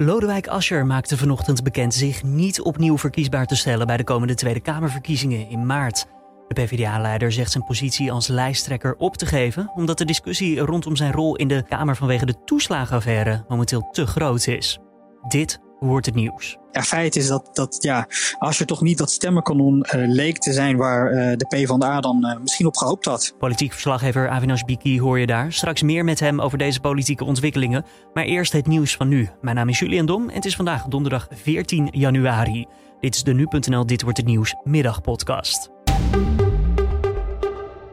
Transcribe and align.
Lodewijk 0.00 0.46
Asscher 0.46 0.86
maakte 0.86 1.16
vanochtend 1.16 1.62
bekend 1.62 1.94
zich 1.94 2.22
niet 2.22 2.60
opnieuw 2.60 2.98
verkiesbaar 2.98 3.46
te 3.46 3.56
stellen 3.56 3.86
bij 3.86 3.96
de 3.96 4.04
komende 4.04 4.34
Tweede 4.34 4.60
Kamerverkiezingen 4.60 5.48
in 5.48 5.66
maart. 5.66 6.06
De 6.48 6.54
PvdA-leider 6.54 7.32
zegt 7.32 7.50
zijn 7.52 7.64
positie 7.64 8.12
als 8.12 8.26
lijsttrekker 8.26 8.94
op 8.96 9.16
te 9.16 9.26
geven, 9.26 9.70
omdat 9.74 9.98
de 9.98 10.04
discussie 10.04 10.60
rondom 10.60 10.96
zijn 10.96 11.12
rol 11.12 11.36
in 11.36 11.48
de 11.48 11.64
Kamer 11.68 11.96
vanwege 11.96 12.26
de 12.26 12.44
toeslagenaffaire 12.44 13.44
momenteel 13.48 13.88
te 13.90 14.06
groot 14.06 14.46
is. 14.46 14.78
Dit 15.28 15.60
wordt 15.80 16.06
het 16.06 16.14
nieuws. 16.14 16.58
Ja, 16.72 16.82
feit 16.82 17.16
is 17.16 17.26
dat, 17.26 17.50
dat 17.52 17.76
ja, 17.80 18.06
als 18.38 18.58
je 18.58 18.64
toch 18.64 18.80
niet 18.80 18.98
dat 18.98 19.10
stemmenkanon 19.10 19.86
uh, 19.94 20.08
leek 20.08 20.38
te 20.38 20.52
zijn 20.52 20.76
waar 20.76 21.12
uh, 21.12 21.36
de 21.36 21.46
PvdA 21.48 22.00
dan 22.00 22.26
uh, 22.26 22.40
misschien 22.40 22.66
op 22.66 22.76
gehoopt 22.76 23.04
had. 23.04 23.34
Politiek 23.38 23.72
verslaggever 23.72 24.28
Avinash 24.28 24.62
Biki 24.62 25.00
hoor 25.00 25.18
je 25.18 25.26
daar. 25.26 25.52
Straks 25.52 25.82
meer 25.82 26.04
met 26.04 26.20
hem 26.20 26.40
over 26.40 26.58
deze 26.58 26.80
politieke 26.80 27.24
ontwikkelingen. 27.24 27.84
Maar 28.12 28.24
eerst 28.24 28.52
het 28.52 28.66
nieuws 28.66 28.96
van 28.96 29.08
nu. 29.08 29.28
Mijn 29.40 29.56
naam 29.56 29.68
is 29.68 29.78
Julian 29.78 30.06
Dom 30.06 30.28
en 30.28 30.34
het 30.34 30.44
is 30.44 30.56
vandaag 30.56 30.84
donderdag 30.84 31.28
14 31.30 31.88
januari. 31.90 32.66
Dit 33.00 33.14
is 33.14 33.22
de 33.22 33.34
Nu.nl 33.34 33.86
Dit 33.86 34.02
Wordt 34.02 34.18
Het 34.18 34.26
Nieuws 34.26 34.54
middagpodcast. 34.64 35.70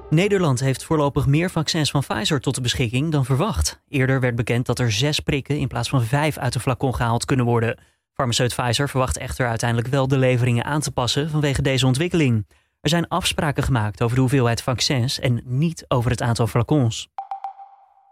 Nederland 0.10 0.60
heeft 0.60 0.84
voorlopig 0.84 1.26
meer 1.28 1.52
vaccins 1.52 1.92
van 1.92 2.02
Pfizer 2.02 2.40
tot 2.40 2.56
de 2.56 2.62
beschikking 2.62 3.12
dan 3.12 3.26
verwacht. 3.26 3.82
Eerder 3.88 4.20
werd 4.20 4.36
bekend 4.36 4.66
dat 4.66 4.80
er 4.80 4.92
zes 4.92 5.20
prikken 5.20 5.58
in 5.58 5.68
plaats 5.68 5.90
van 5.90 6.04
vijf 6.04 6.38
uit 6.38 6.54
de 6.54 6.60
flacon 6.60 6.96
gehaald 6.96 7.26
kunnen 7.26 7.46
worden. 7.46 7.80
Farmaceut 8.14 8.56
Pfizer 8.56 8.90
verwacht 8.90 9.18
echter 9.18 9.48
uiteindelijk 9.48 9.90
wel 9.90 10.08
de 10.08 10.18
leveringen 10.18 10.66
aan 10.66 10.82
te 10.82 10.92
passen 10.92 11.30
vanwege 11.30 11.62
deze 11.62 11.86
ontwikkeling. 11.86 12.48
Er 12.82 12.90
zijn 12.90 13.08
afspraken 13.08 13.64
gemaakt 13.64 14.02
over 14.02 14.16
de 14.16 14.22
hoeveelheid 14.22 14.62
vaccins 14.62 15.20
en 15.20 15.42
niet 15.46 15.86
over 15.88 16.12
het 16.12 16.22
aantal 16.22 16.48
flacons. 16.48 17.08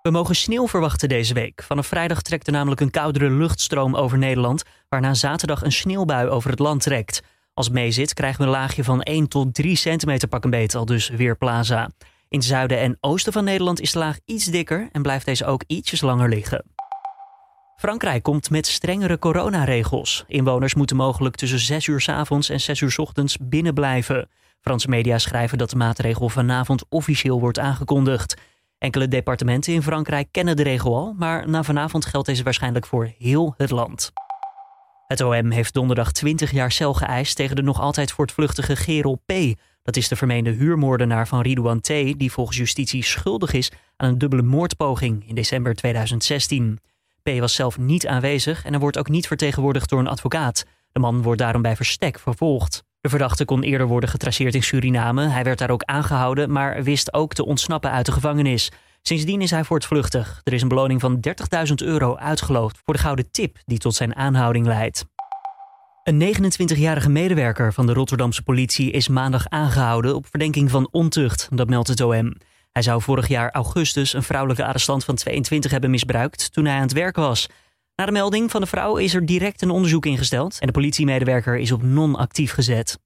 We 0.01 0.11
mogen 0.11 0.35
sneeuw 0.35 0.67
verwachten 0.67 1.09
deze 1.09 1.33
week. 1.33 1.63
Vanaf 1.63 1.87
vrijdag 1.87 2.21
trekt 2.21 2.47
er 2.47 2.53
namelijk 2.53 2.81
een 2.81 2.91
koudere 2.91 3.29
luchtstroom 3.29 3.95
over 3.95 4.17
Nederland, 4.17 4.63
waarna 4.89 5.13
zaterdag 5.13 5.63
een 5.63 5.71
sneeuwbui 5.71 6.27
over 6.27 6.49
het 6.49 6.59
land 6.59 6.81
trekt. 6.81 7.21
Als 7.53 7.65
het 7.65 7.75
meezit 7.75 8.13
krijgen 8.13 8.39
we 8.39 8.45
een 8.45 8.51
laagje 8.51 8.83
van 8.83 9.01
1 9.01 9.27
tot 9.27 9.53
3 9.53 9.75
centimeter 9.75 10.27
pak 10.27 10.43
een 10.43 10.49
beet, 10.49 10.75
al 10.75 10.85
dus 10.85 11.09
weer 11.09 11.37
plaza. 11.37 11.89
In 12.29 12.37
het 12.37 12.47
zuiden 12.47 12.79
en 12.79 12.97
oosten 12.99 13.33
van 13.33 13.43
Nederland 13.43 13.81
is 13.81 13.91
de 13.91 13.99
laag 13.99 14.19
iets 14.25 14.45
dikker 14.45 14.89
en 14.91 15.01
blijft 15.01 15.25
deze 15.25 15.45
ook 15.45 15.63
ietsjes 15.67 16.01
langer 16.01 16.29
liggen. 16.29 16.65
Frankrijk 17.75 18.23
komt 18.23 18.49
met 18.49 18.67
strengere 18.67 19.19
coronaregels. 19.19 20.23
Inwoners 20.27 20.75
moeten 20.75 20.95
mogelijk 20.95 21.35
tussen 21.35 21.59
6 21.59 21.87
uur 21.87 22.01
s 22.01 22.09
avonds 22.09 22.49
en 22.49 22.61
6 22.61 22.81
uur 22.81 22.91
s 22.91 22.97
ochtends 22.97 23.37
binnen 23.41 23.73
blijven. 23.73 24.29
Franse 24.61 24.89
media 24.89 25.17
schrijven 25.17 25.57
dat 25.57 25.69
de 25.69 25.75
maatregel 25.75 26.29
vanavond 26.29 26.83
officieel 26.89 27.39
wordt 27.39 27.59
aangekondigd. 27.59 28.41
Enkele 28.77 29.07
departementen 29.07 29.73
in 29.73 29.83
Frankrijk 29.83 30.27
kennen 30.31 30.55
de 30.55 30.63
regel 30.63 30.95
al, 30.95 31.13
maar 31.17 31.49
na 31.49 31.63
vanavond 31.63 32.05
geldt 32.05 32.27
deze 32.27 32.43
waarschijnlijk 32.43 32.85
voor 32.85 33.11
heel 33.17 33.53
het 33.57 33.69
land. 33.69 34.11
Het 35.13 35.21
OM 35.21 35.51
heeft 35.51 35.73
donderdag 35.73 36.11
20 36.11 36.51
jaar 36.51 36.71
cel 36.71 36.93
geëist 36.93 37.35
tegen 37.35 37.55
de 37.55 37.61
nog 37.61 37.79
altijd 37.79 38.11
voortvluchtige 38.11 38.75
Gerol 38.75 39.21
P. 39.25 39.33
Dat 39.83 39.95
is 39.95 40.07
de 40.07 40.15
vermeende 40.15 40.49
huurmoordenaar 40.49 41.27
van 41.27 41.41
Ridouan 41.41 41.79
T. 41.79 41.87
die 41.87 42.31
volgens 42.31 42.57
justitie 42.57 43.03
schuldig 43.03 43.53
is 43.53 43.71
aan 43.97 44.09
een 44.09 44.17
dubbele 44.17 44.41
moordpoging 44.41 45.27
in 45.27 45.35
december 45.35 45.75
2016. 45.75 46.79
P. 47.23 47.29
was 47.39 47.55
zelf 47.55 47.77
niet 47.77 48.07
aanwezig 48.07 48.65
en 48.65 48.71
hij 48.71 48.79
wordt 48.79 48.97
ook 48.97 49.09
niet 49.09 49.27
vertegenwoordigd 49.27 49.89
door 49.89 49.99
een 49.99 50.07
advocaat. 50.07 50.65
De 50.91 50.99
man 50.99 51.21
wordt 51.21 51.39
daarom 51.39 51.61
bij 51.61 51.75
verstek 51.75 52.19
vervolgd. 52.19 52.83
De 53.01 53.09
verdachte 53.09 53.45
kon 53.45 53.63
eerder 53.63 53.87
worden 53.87 54.09
getraceerd 54.09 54.55
in 54.55 54.63
Suriname. 54.63 55.27
Hij 55.27 55.43
werd 55.43 55.59
daar 55.59 55.71
ook 55.71 55.83
aangehouden, 55.83 56.51
maar 56.51 56.83
wist 56.83 57.13
ook 57.13 57.33
te 57.33 57.45
ontsnappen 57.45 57.91
uit 57.91 58.05
de 58.05 58.11
gevangenis. 58.11 58.71
Sindsdien 59.05 59.41
is 59.41 59.51
hij 59.51 59.63
voortvluchtig. 59.63 60.41
Er 60.43 60.53
is 60.53 60.61
een 60.61 60.67
beloning 60.67 61.01
van 61.01 61.19
30.000 61.67 61.73
euro 61.75 62.15
uitgeloofd 62.15 62.79
voor 62.83 62.93
de 62.93 62.99
gouden 62.99 63.31
tip 63.31 63.57
die 63.65 63.77
tot 63.77 63.95
zijn 63.95 64.15
aanhouding 64.15 64.65
leidt. 64.65 65.05
Een 66.03 66.35
29-jarige 66.35 67.09
medewerker 67.09 67.73
van 67.73 67.85
de 67.85 67.93
Rotterdamse 67.93 68.43
politie 68.43 68.91
is 68.91 69.07
maandag 69.07 69.49
aangehouden 69.49 70.15
op 70.15 70.27
verdenking 70.29 70.71
van 70.71 70.87
ontucht, 70.91 71.47
dat 71.51 71.69
meldt 71.69 71.87
het 71.87 72.01
OM. 72.01 72.33
Hij 72.71 72.81
zou 72.81 73.01
vorig 73.01 73.27
jaar 73.27 73.51
augustus 73.51 74.13
een 74.13 74.23
vrouwelijke 74.23 74.65
arrestant 74.65 75.03
van 75.03 75.15
22 75.15 75.71
hebben 75.71 75.89
misbruikt 75.89 76.53
toen 76.53 76.65
hij 76.65 76.75
aan 76.75 76.81
het 76.81 76.93
werk 76.93 77.15
was. 77.15 77.49
Na 77.95 78.05
de 78.05 78.11
melding 78.11 78.51
van 78.51 78.61
de 78.61 78.67
vrouw 78.67 78.97
is 78.97 79.13
er 79.13 79.25
direct 79.25 79.61
een 79.61 79.69
onderzoek 79.69 80.05
ingesteld 80.05 80.59
en 80.59 80.67
de 80.67 80.73
politiemedewerker 80.73 81.57
is 81.57 81.71
op 81.71 81.83
non-actief 81.83 82.51
gezet. 82.51 82.97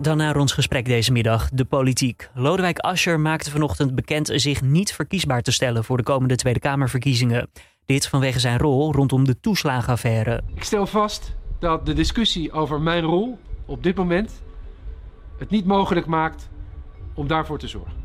Dan 0.00 0.16
naar 0.16 0.36
ons 0.36 0.52
gesprek 0.52 0.84
deze 0.84 1.12
middag, 1.12 1.48
de 1.52 1.64
politiek. 1.64 2.30
Lodewijk 2.34 2.78
Asscher 2.78 3.20
maakte 3.20 3.50
vanochtend 3.50 3.94
bekend 3.94 4.30
zich 4.34 4.62
niet 4.62 4.92
verkiesbaar 4.92 5.42
te 5.42 5.52
stellen 5.52 5.84
voor 5.84 5.96
de 5.96 6.02
komende 6.02 6.36
Tweede 6.36 6.58
Kamerverkiezingen. 6.58 7.50
Dit 7.86 8.06
vanwege 8.06 8.40
zijn 8.40 8.58
rol 8.58 8.92
rondom 8.92 9.24
de 9.24 9.40
toeslagenaffaire. 9.40 10.42
Ik 10.54 10.64
stel 10.64 10.86
vast 10.86 11.34
dat 11.58 11.86
de 11.86 11.92
discussie 11.92 12.52
over 12.52 12.80
mijn 12.80 13.02
rol 13.02 13.38
op 13.66 13.82
dit 13.82 13.96
moment 13.96 14.42
het 15.38 15.50
niet 15.50 15.66
mogelijk 15.66 16.06
maakt 16.06 16.48
om 17.14 17.26
daarvoor 17.26 17.58
te 17.58 17.68
zorgen. 17.68 18.04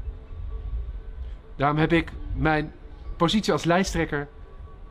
Daarom 1.56 1.78
heb 1.78 1.92
ik 1.92 2.12
mijn 2.34 2.72
positie 3.18 3.54
als 3.54 3.64
lijsttrekker 3.64 4.28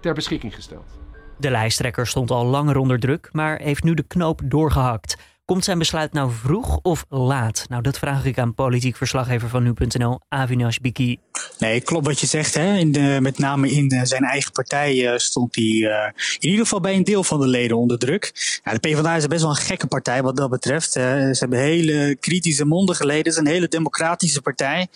ter 0.01 0.15
beschikking 0.15 0.55
gesteld. 0.55 0.99
De 1.37 1.51
lijsttrekker 1.51 2.07
stond 2.07 2.31
al 2.31 2.45
langer 2.45 2.77
onder 2.77 2.99
druk, 2.99 3.29
maar 3.33 3.59
heeft 3.59 3.83
nu 3.83 3.95
de 3.95 4.03
knoop 4.03 4.41
doorgehakt. 4.45 5.17
Komt 5.45 5.65
zijn 5.65 5.79
besluit 5.79 6.13
nou 6.13 6.31
vroeg 6.33 6.79
of 6.83 7.05
laat? 7.09 7.65
Nou, 7.69 7.83
dat 7.83 7.99
vraag 7.99 8.25
ik 8.25 8.39
aan 8.39 8.55
politiek 8.55 8.97
verslaggever 8.97 9.49
van 9.49 9.63
nu.nl, 9.63 10.21
Avinash 10.29 10.77
Biki. 10.77 11.19
Nee, 11.59 11.81
klopt 11.81 12.07
wat 12.07 12.21
je 12.21 12.27
zegt. 12.27 12.55
Hè. 12.55 12.77
In 12.77 13.23
met 13.23 13.39
name 13.39 13.71
in 13.71 13.89
de, 13.89 14.07
zijn 14.07 14.23
eigen 14.23 14.53
partij 14.53 15.13
uh, 15.13 15.19
stond 15.19 15.55
hij 15.55 15.65
uh, 15.65 15.91
in 16.39 16.49
ieder 16.49 16.61
geval 16.61 16.81
bij 16.81 16.95
een 16.95 17.05
deel 17.05 17.25
van 17.25 17.41
de 17.41 17.47
leden 17.47 17.77
onder 17.77 17.99
druk. 17.99 18.33
De 18.63 18.79
PvdA 18.79 19.17
is 19.17 19.27
best 19.27 19.41
wel 19.41 19.51
een 19.51 19.57
gekke 19.57 19.87
partij 19.87 20.23
wat 20.23 20.37
dat 20.37 20.51
betreft. 20.51 20.93
Ze 20.93 21.37
hebben 21.39 21.59
hele 21.59 22.17
kritische, 22.21 22.65
mondige 22.65 23.07
leden. 23.07 23.25
Het 23.25 23.33
is 23.33 23.39
een 23.39 23.47
hele 23.47 23.69
democratische 23.69 24.43
partij. 24.43 24.87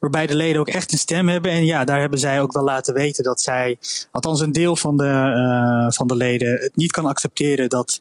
Waarbij 0.00 0.26
de 0.26 0.36
leden 0.36 0.60
ook 0.60 0.68
echt 0.68 0.92
een 0.92 0.98
stem 0.98 1.28
hebben. 1.28 1.50
En 1.50 1.64
ja, 1.64 1.84
daar 1.84 2.00
hebben 2.00 2.18
zij 2.18 2.40
ook 2.40 2.52
wel 2.52 2.64
laten 2.64 2.94
weten 2.94 3.24
dat 3.24 3.40
zij, 3.40 3.78
althans 4.10 4.40
een 4.40 4.52
deel 4.52 4.76
van 4.76 4.96
de, 4.96 5.86
van 5.94 6.06
de 6.06 6.16
leden, 6.16 6.52
het 6.52 6.76
niet 6.76 6.92
kan 6.92 7.06
accepteren 7.06 7.68
dat 7.68 8.00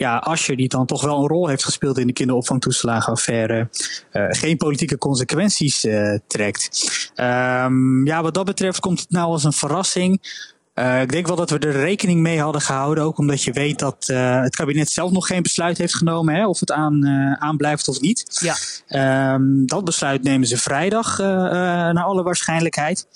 ja, 0.00 0.16
Ascher, 0.16 0.56
die 0.56 0.68
dan 0.68 0.86
toch 0.86 1.02
wel 1.02 1.18
een 1.18 1.28
rol 1.28 1.48
heeft 1.48 1.64
gespeeld 1.64 1.98
in 1.98 2.06
de 2.06 2.12
kinderopvangtoeslagenaffaire, 2.12 3.68
uh, 4.12 4.26
geen 4.28 4.56
politieke 4.56 4.98
consequenties 4.98 5.84
uh, 5.84 6.18
trekt. 6.26 6.88
Um, 7.16 8.06
ja, 8.06 8.22
wat 8.22 8.34
dat 8.34 8.44
betreft 8.44 8.80
komt 8.80 9.00
het 9.00 9.10
nou 9.10 9.26
als 9.26 9.44
een 9.44 9.52
verrassing. 9.52 10.38
Uh, 10.74 11.00
ik 11.00 11.12
denk 11.12 11.26
wel 11.26 11.36
dat 11.36 11.50
we 11.50 11.58
er 11.58 11.72
rekening 11.72 12.20
mee 12.20 12.40
hadden 12.40 12.60
gehouden, 12.60 13.04
ook 13.04 13.18
omdat 13.18 13.42
je 13.42 13.52
weet 13.52 13.78
dat 13.78 14.06
het 14.06 14.56
kabinet 14.56 14.90
zelf 14.90 15.10
nog 15.10 15.26
geen 15.26 15.42
besluit 15.42 15.78
heeft 15.78 15.96
genomen 15.96 16.34
hè, 16.34 16.46
of 16.46 16.60
het 16.60 16.72
aan, 16.72 17.06
aanblijft 17.38 17.88
of 17.88 18.00
niet. 18.00 18.40
Ja. 18.88 19.34
Um, 19.34 19.66
dat 19.66 19.84
besluit 19.84 20.22
nemen 20.22 20.46
ze 20.46 20.56
vrijdag 20.56 21.18
naar 21.18 22.04
alle 22.04 22.22
waarschijnlijkheid. 22.22 23.06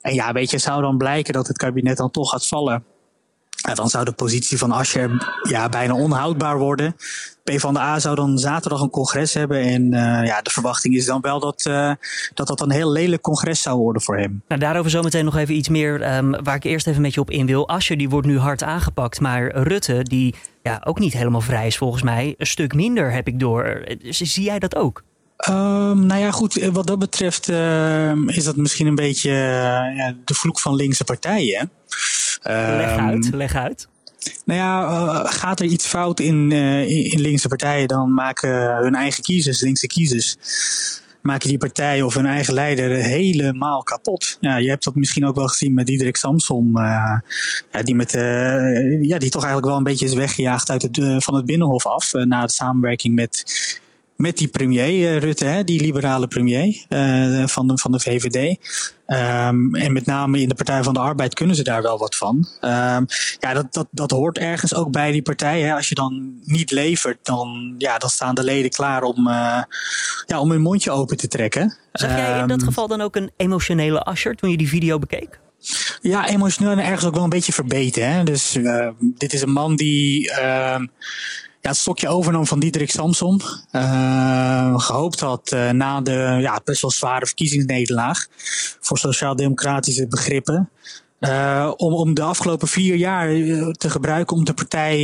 En 0.00 0.14
ja, 0.14 0.32
weet 0.32 0.50
je, 0.50 0.58
zou 0.58 0.82
dan 0.82 0.98
blijken 0.98 1.32
dat 1.32 1.46
het 1.46 1.58
kabinet 1.58 1.96
dan 1.96 2.10
toch 2.10 2.30
gaat 2.30 2.46
vallen 2.46 2.84
dan 3.74 3.88
zou 3.88 4.04
de 4.04 4.12
positie 4.12 4.58
van 4.58 4.72
Ascher 4.72 5.38
ja, 5.42 5.68
bijna 5.68 5.94
onhoudbaar 5.94 6.58
worden. 6.58 6.96
PvdA 7.44 7.98
zou 7.98 8.14
dan 8.14 8.38
zaterdag 8.38 8.80
een 8.80 8.90
congres 8.90 9.34
hebben. 9.34 9.60
En 9.60 9.82
uh, 9.82 10.26
ja, 10.26 10.42
de 10.42 10.50
verwachting 10.50 10.94
is 10.94 11.04
dan 11.04 11.20
wel 11.20 11.40
dat, 11.40 11.64
uh, 11.68 11.92
dat 12.34 12.46
dat 12.46 12.60
een 12.60 12.70
heel 12.70 12.92
lelijk 12.92 13.22
congres 13.22 13.62
zou 13.62 13.78
worden 13.78 14.02
voor 14.02 14.16
hem. 14.16 14.42
Nou, 14.48 14.60
daarover 14.60 14.90
zometeen 14.90 15.24
nog 15.24 15.36
even 15.36 15.54
iets 15.54 15.68
meer 15.68 16.16
um, 16.16 16.42
waar 16.44 16.56
ik 16.56 16.64
eerst 16.64 16.86
even 16.86 17.02
met 17.02 17.14
je 17.14 17.20
op 17.20 17.30
in 17.30 17.46
wil. 17.46 17.68
Ascher 17.68 17.96
die 17.96 18.08
wordt 18.08 18.26
nu 18.26 18.38
hard 18.38 18.62
aangepakt. 18.62 19.20
Maar 19.20 19.56
Rutte, 19.62 20.02
die 20.02 20.34
ja, 20.62 20.80
ook 20.84 20.98
niet 20.98 21.12
helemaal 21.12 21.40
vrij 21.40 21.66
is 21.66 21.76
volgens 21.76 22.02
mij, 22.02 22.34
een 22.38 22.46
stuk 22.46 22.74
minder 22.74 23.12
heb 23.12 23.26
ik 23.26 23.40
door. 23.40 23.84
Zie 24.00 24.44
jij 24.44 24.58
dat 24.58 24.76
ook? 24.76 25.02
Um, 25.48 26.06
nou 26.06 26.20
ja, 26.20 26.30
goed, 26.30 26.56
eh, 26.56 26.68
wat 26.68 26.86
dat 26.86 26.98
betreft 26.98 27.48
uh, 27.48 28.12
is 28.26 28.44
dat 28.44 28.56
misschien 28.56 28.86
een 28.86 28.94
beetje 28.94 29.30
de 30.24 30.34
vloek 30.34 30.60
van 30.60 30.74
linkse 30.74 31.04
partijen. 31.04 31.70
Leg 32.42 32.96
uit, 32.98 33.30
leg 33.32 33.54
uit. 33.54 33.88
Nou 34.44 34.60
ja, 34.60 34.82
uh, 34.82 35.20
gaat 35.24 35.60
er 35.60 35.66
iets 35.66 35.86
fout 35.86 36.20
in, 36.20 36.52
in, 36.52 37.10
in, 37.10 37.20
linkse 37.20 37.48
partijen, 37.48 37.88
dan 37.88 38.14
maken 38.14 38.76
hun 38.76 38.94
eigen 38.94 39.22
kiezers, 39.22 39.60
linkse 39.60 39.86
kiezers, 39.86 40.36
maken 41.20 41.48
die 41.48 41.58
partij 41.58 42.02
of 42.02 42.14
hun 42.14 42.26
eigen 42.26 42.54
leider 42.54 42.90
helemaal 42.90 43.82
kapot. 43.82 44.36
Ja, 44.40 44.56
je 44.56 44.68
hebt 44.68 44.84
dat 44.84 44.94
misschien 44.94 45.26
ook 45.26 45.36
wel 45.36 45.46
gezien 45.46 45.74
met 45.74 45.86
Diederik 45.86 46.16
Samsom, 46.16 46.78
ja, 46.78 47.22
die, 47.82 47.94
met, 47.94 48.10
ja, 49.00 49.18
die 49.18 49.30
toch 49.30 49.42
eigenlijk 49.42 49.66
wel 49.66 49.76
een 49.76 49.82
beetje 49.82 50.06
is 50.06 50.14
weggejaagd 50.14 50.70
uit 50.70 50.82
het, 50.82 51.24
van 51.24 51.34
het 51.34 51.46
Binnenhof 51.46 51.86
af, 51.86 52.12
na 52.12 52.46
de 52.46 52.52
samenwerking 52.52 53.14
met 53.14 53.44
met 54.16 54.36
die 54.36 54.48
premier 54.48 55.14
uh, 55.14 55.18
Rutte, 55.18 55.44
hè, 55.44 55.64
die 55.64 55.80
liberale 55.80 56.28
premier 56.28 56.84
uh, 56.88 57.46
van, 57.46 57.66
de, 57.66 57.78
van 57.78 57.92
de 57.92 58.00
VVD. 58.00 58.58
Um, 59.06 59.16
ehm, 59.16 59.74
en 59.74 59.92
met 59.92 60.06
name 60.06 60.40
in 60.40 60.48
de 60.48 60.54
Partij 60.54 60.82
van 60.82 60.94
de 60.94 61.00
Arbeid 61.00 61.34
kunnen 61.34 61.56
ze 61.56 61.62
daar 61.62 61.82
wel 61.82 61.98
wat 61.98 62.16
van. 62.16 62.48
Um, 62.60 63.06
ja, 63.38 63.52
dat, 63.52 63.66
dat, 63.70 63.86
dat 63.90 64.10
hoort 64.10 64.38
ergens 64.38 64.74
ook 64.74 64.90
bij 64.90 65.12
die 65.12 65.22
partij. 65.22 65.60
Hè. 65.60 65.74
Als 65.74 65.88
je 65.88 65.94
dan 65.94 66.40
niet 66.44 66.70
levert, 66.70 67.18
dan, 67.22 67.74
ja, 67.78 67.98
dan 67.98 68.10
staan 68.10 68.34
de 68.34 68.44
leden 68.44 68.70
klaar 68.70 69.02
om, 69.02 69.28
uh, 69.28 69.62
ja, 70.26 70.40
om 70.40 70.50
hun 70.50 70.60
mondje 70.60 70.90
open 70.90 71.16
te 71.16 71.28
trekken. 71.28 71.76
Zag 71.92 72.10
jij 72.10 72.40
in 72.40 72.46
dat 72.46 72.58
ehm, 72.58 72.68
geval 72.68 72.88
dan 72.88 73.00
ook 73.00 73.16
een 73.16 73.30
emotionele 73.36 74.02
Asher 74.02 74.34
toen 74.34 74.50
je 74.50 74.56
die 74.56 74.68
video 74.68 74.98
bekeek? 74.98 75.40
Ja, 76.00 76.28
emotioneel 76.28 76.72
en 76.72 76.84
ergens 76.84 77.04
ook 77.04 77.14
wel 77.14 77.24
een 77.24 77.28
beetje 77.28 77.52
verbeten. 77.52 78.12
Hè? 78.12 78.24
Dus 78.24 78.56
uh, 78.56 78.88
dit 78.98 79.32
is 79.32 79.42
een 79.42 79.52
man 79.52 79.76
die 79.76 80.30
het 81.68 81.76
stokje 81.76 82.08
overnam 82.08 82.46
van 82.46 82.60
Diederik 82.60 82.90
Samson. 82.90 83.40
Uh, 83.72 84.78
gehoopt 84.78 85.20
had 85.20 85.56
na 85.72 86.00
de 86.00 86.38
ja, 86.40 86.60
best 86.64 86.80
wel 86.80 86.90
zware 86.90 87.26
verkiezingsnederlaag 87.26 88.26
voor 88.80 88.98
sociaal-democratische 88.98 90.06
begrippen. 90.06 90.70
Uh, 91.20 91.72
om, 91.76 91.92
om 91.92 92.14
de 92.14 92.22
afgelopen 92.22 92.68
vier 92.68 92.94
jaar 92.94 93.28
te 93.72 93.90
gebruiken 93.90 94.36
om 94.36 94.44
de 94.44 94.54
partij 94.54 94.98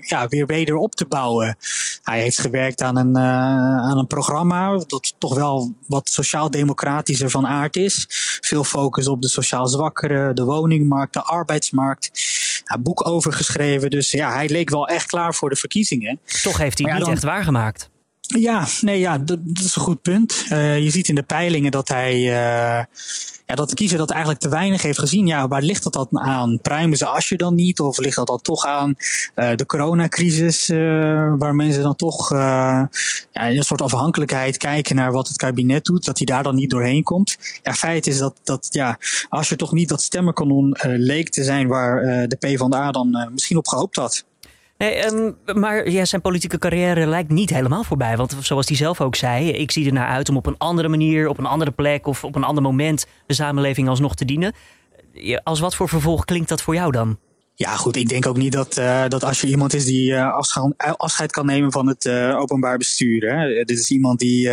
ja, 0.00 0.28
weer 0.28 0.46
weder 0.46 0.76
op 0.76 0.94
te 0.94 1.06
bouwen. 1.06 1.56
Hij 2.02 2.20
heeft 2.20 2.40
gewerkt 2.40 2.82
aan 2.82 2.96
een, 2.96 3.18
aan 3.18 3.98
een 3.98 4.06
programma 4.06 4.78
dat 4.86 5.14
toch 5.18 5.34
wel 5.34 5.74
wat 5.86 6.08
sociaal-democratischer 6.08 7.30
van 7.30 7.46
aard 7.46 7.76
is. 7.76 8.06
Veel 8.40 8.64
focus 8.64 9.08
op 9.08 9.22
de 9.22 9.28
sociaal 9.28 9.66
zwakkeren, 9.66 10.34
de 10.34 10.44
woningmarkt, 10.44 11.12
de 11.12 11.22
arbeidsmarkt. 11.22 12.10
Boek 12.80 13.06
overgeschreven, 13.06 13.90
dus 13.90 14.10
ja, 14.10 14.32
hij 14.32 14.48
leek 14.48 14.70
wel 14.70 14.88
echt 14.88 15.06
klaar 15.06 15.34
voor 15.34 15.50
de 15.50 15.56
verkiezingen. 15.56 16.20
Toch 16.42 16.58
heeft 16.58 16.58
hij 16.58 16.68
het 16.68 16.78
ja, 16.78 16.94
niet 16.94 17.04
dan, 17.04 17.12
echt 17.12 17.22
waargemaakt. 17.22 17.90
Ja, 18.36 18.66
nee, 18.80 18.98
ja, 18.98 19.18
dat, 19.18 19.38
dat 19.42 19.64
is 19.64 19.76
een 19.76 19.82
goed 19.82 20.02
punt. 20.02 20.44
je 20.48 20.88
ziet 20.90 21.08
in 21.08 21.14
de 21.14 21.22
peilingen 21.22 21.70
dat 21.70 21.88
hij 21.88 22.26
ja, 23.48 23.54
dat 23.54 23.68
de 23.68 23.74
kiezer 23.74 23.98
dat 23.98 24.10
eigenlijk 24.10 24.40
te 24.40 24.48
weinig 24.48 24.82
heeft 24.82 24.98
gezien. 24.98 25.26
Ja, 25.26 25.48
waar 25.48 25.62
ligt 25.62 25.82
dat 25.82 25.92
dan 25.92 26.20
aan? 26.20 26.58
Pruimen 26.60 26.98
ze 26.98 27.06
Asje 27.06 27.36
dan 27.36 27.54
niet? 27.54 27.80
Of 27.80 27.98
ligt 27.98 28.16
dat 28.16 28.26
dan 28.26 28.40
toch 28.40 28.64
aan 28.64 28.94
uh, 29.34 29.54
de 29.54 29.66
coronacrisis, 29.66 30.70
uh, 30.70 30.78
waar 31.38 31.54
mensen 31.54 31.82
dan 31.82 31.96
toch 31.96 32.32
uh, 32.32 32.38
ja, 33.32 33.42
in 33.42 33.56
een 33.56 33.62
soort 33.62 33.82
afhankelijkheid 33.82 34.56
kijken 34.56 34.96
naar 34.96 35.12
wat 35.12 35.28
het 35.28 35.36
kabinet 35.36 35.84
doet, 35.84 36.04
dat 36.04 36.16
hij 36.16 36.26
daar 36.26 36.42
dan 36.42 36.54
niet 36.54 36.70
doorheen 36.70 37.02
komt? 37.02 37.36
Ja, 37.62 37.74
feit 37.74 38.06
is 38.06 38.18
dat, 38.18 38.34
dat 38.44 38.66
ja, 38.70 38.98
Asje 39.28 39.56
toch 39.56 39.72
niet 39.72 39.88
dat 39.88 40.02
stemmenkanon 40.02 40.76
leek 40.82 41.30
te 41.30 41.44
zijn 41.44 41.68
waar 41.68 42.28
de 42.28 42.36
PvdA 42.36 42.90
dan 42.90 43.28
misschien 43.32 43.56
op 43.56 43.68
gehoopt 43.68 43.96
had. 43.96 44.24
Nee, 44.78 45.06
um, 45.06 45.36
maar 45.54 45.90
ja, 45.90 46.04
zijn 46.04 46.20
politieke 46.20 46.58
carrière 46.58 47.06
lijkt 47.06 47.30
niet 47.30 47.50
helemaal 47.50 47.84
voorbij. 47.84 48.16
Want 48.16 48.36
zoals 48.40 48.68
hij 48.68 48.76
zelf 48.76 49.00
ook 49.00 49.16
zei, 49.16 49.50
ik 49.50 49.70
zie 49.70 49.86
er 49.86 49.92
naar 49.92 50.08
uit 50.08 50.28
om 50.28 50.36
op 50.36 50.46
een 50.46 50.58
andere 50.58 50.88
manier, 50.88 51.28
op 51.28 51.38
een 51.38 51.46
andere 51.46 51.70
plek 51.70 52.06
of 52.06 52.24
op 52.24 52.34
een 52.34 52.44
ander 52.44 52.62
moment 52.62 53.06
de 53.26 53.34
samenleving 53.34 53.88
alsnog 53.88 54.14
te 54.14 54.24
dienen. 54.24 54.52
Als 55.42 55.60
wat 55.60 55.74
voor 55.74 55.88
vervolg 55.88 56.24
klinkt 56.24 56.48
dat 56.48 56.62
voor 56.62 56.74
jou 56.74 56.92
dan? 56.92 57.18
Ja, 57.54 57.76
goed. 57.76 57.96
Ik 57.96 58.08
denk 58.08 58.26
ook 58.26 58.36
niet 58.36 58.52
dat, 58.52 58.78
uh, 58.78 59.04
dat 59.08 59.24
als 59.24 59.40
je 59.40 59.46
iemand 59.46 59.74
is 59.74 59.84
die 59.84 60.10
uh, 60.10 60.38
afscheid 60.96 61.32
kan 61.32 61.46
nemen 61.46 61.72
van 61.72 61.86
het 61.86 62.08
openbaar 62.34 62.78
bestuur. 62.78 63.32
Hè. 63.32 63.64
Dit 63.64 63.78
is 63.78 63.90
iemand 63.90 64.18
die 64.18 64.50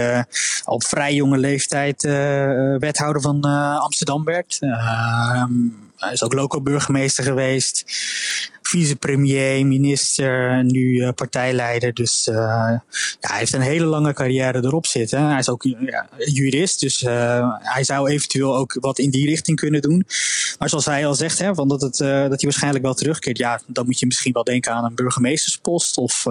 op 0.66 0.84
vrij 0.84 1.14
jonge 1.14 1.38
leeftijd 1.38 2.02
wethouder 2.80 3.22
van 3.22 3.44
Amsterdam 3.80 4.24
werd. 4.24 4.58
Ehm, 4.60 5.52
hij 5.98 6.14
is 6.14 6.24
ook 6.24 6.34
local 6.34 6.62
burgemeester 6.62 7.24
geweest 7.24 7.84
vicepremier, 8.68 9.66
minister, 9.66 10.64
nu 10.64 10.80
uh, 10.80 11.10
partijleider. 11.16 11.94
Dus 11.94 12.28
uh, 12.28 12.36
ja, 12.36 12.84
hij 13.20 13.38
heeft 13.38 13.54
een 13.54 13.62
hele 13.62 13.86
lange 13.86 14.14
carrière 14.14 14.64
erop 14.64 14.86
zitten. 14.86 15.28
Hij 15.30 15.40
is 15.40 15.50
ook 15.50 15.64
ja, 15.64 16.08
jurist, 16.18 16.80
dus 16.80 17.00
hij 17.60 17.84
zou 17.84 18.10
eventueel 18.10 18.58
ook 18.58 18.78
wat 18.80 19.00
in 19.00 19.10
die 19.10 19.28
richting 19.28 19.60
kunnen 19.60 19.82
doen. 19.82 20.06
Maar 20.60 20.70
zoals 20.70 20.86
hij 20.86 21.06
al 21.06 21.16
zegt, 21.16 21.40
hè, 21.40 21.56
van 21.56 21.68
dat, 21.68 21.82
het, 21.82 21.98
dat 21.98 22.08
hij 22.08 22.40
waarschijnlijk 22.42 22.84
wel 22.84 22.94
terugkeert. 22.94 23.38
Ja, 23.38 23.62
dan 23.68 23.86
moet 23.86 24.00
je 24.00 24.06
misschien 24.06 24.34
wel 24.34 24.44
denken 24.44 24.72
aan 24.72 24.86
een 24.86 24.96
burgemeesterspost 24.96 25.98
of 25.98 26.26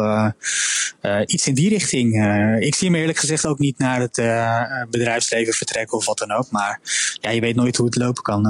iets 1.26 1.46
in 1.46 1.54
die 1.54 1.68
richting. 1.68 2.14
ik 2.60 2.74
zie 2.74 2.88
hem 2.88 2.96
eerlijk 2.96 3.18
gezegd 3.18 3.46
ook 3.46 3.58
niet 3.58 3.78
naar 3.78 4.00
het 4.00 4.14
bedrijfsleven 4.90 5.54
vertrekken 5.54 5.98
of 5.98 6.06
wat 6.06 6.18
dan 6.18 6.32
ook. 6.32 6.50
Maar 6.50 6.80
ja, 7.20 7.30
je 7.30 7.40
weet 7.40 7.56
nooit 7.56 7.76
hoe 7.76 7.86
het 7.86 7.96
lopen 7.96 8.22
kan. 8.22 8.42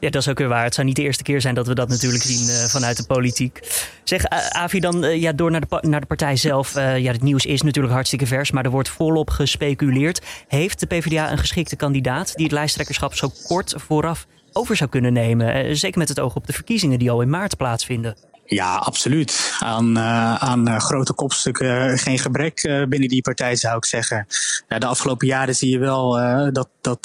Ja, 0.00 0.10
dat 0.10 0.22
is 0.22 0.28
ook 0.28 0.38
weer 0.38 0.48
waar. 0.48 0.64
Het 0.64 0.74
zou 0.74 0.86
niet 0.86 0.96
de 0.96 1.02
eerste 1.02 1.22
keer 1.22 1.40
zijn 1.40 1.54
dat 1.54 1.66
we 1.66 1.74
dat 1.74 1.88
natuurlijk 1.88 2.22
zien 2.22 2.48
uh, 2.48 2.54
vanuit 2.54 2.96
de 2.96 3.06
politiek. 3.06 3.60
Zeg, 4.04 4.32
uh, 4.32 4.46
Avi, 4.48 4.80
dan 4.80 5.04
uh, 5.04 5.20
ja, 5.20 5.32
door 5.32 5.50
naar 5.50 5.60
de, 5.60 5.78
naar 5.80 6.00
de 6.00 6.06
partij 6.06 6.36
zelf. 6.36 6.74
ja, 6.74 7.12
het 7.12 7.22
nieuws 7.22 7.46
is 7.46 7.62
natuurlijk 7.62 7.94
hartstikke 7.94 8.26
vers, 8.26 8.50
maar 8.50 8.64
er 8.64 8.70
wordt 8.70 8.88
volop 8.88 9.30
gespeculeerd. 9.30 10.22
Heeft 10.48 10.80
de 10.80 10.86
PvdA 10.86 11.30
een 11.30 11.38
geschikte 11.38 11.76
kandidaat 11.76 12.34
die 12.34 12.44
het 12.44 12.54
lijsttrekkerschap 12.54 13.14
zo 13.14 13.30
kort 13.46 13.74
vooraf 13.76 14.26
over 14.52 14.76
zou 14.76 14.90
kunnen 14.90 15.12
nemen? 15.12 15.76
zeker 15.76 15.98
met 15.98 16.08
het 16.08 16.20
oog 16.20 16.34
op 16.34 16.46
de 16.46 16.52
verkiezingen 16.52 16.98
die 16.98 17.10
al 17.10 17.20
in 17.20 17.30
maart 17.30 17.56
plaatsvinden. 17.56 18.16
Ja, 18.46 18.74
absoluut. 18.74 19.54
Aan, 19.58 19.96
uh, 19.96 20.34
aan 20.34 20.68
uh, 20.68 20.78
grote 20.78 21.12
kopstukken 21.12 21.90
uh, 21.90 21.98
geen 21.98 22.18
gebrek 22.18 22.84
binnen 22.88 23.08
die 23.08 23.22
partij, 23.22 23.56
zou 23.56 23.76
ik 23.76 23.84
zeggen. 23.84 24.26
Ja, 24.68 24.78
de 24.78 24.86
afgelopen 24.86 25.26
jaren 25.26 25.56
zie 25.56 25.70
je 25.70 25.78
wel 25.78 26.10
dat, 26.52 26.68
dat, 26.80 27.04